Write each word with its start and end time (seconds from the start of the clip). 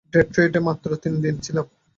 ডেট্রয়েটে 0.13 0.59
মাত্র 0.67 0.89
তিন 1.03 1.13
দিন 1.23 1.35
ছিলাম। 1.45 1.65